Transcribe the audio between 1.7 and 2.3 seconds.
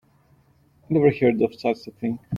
a thing.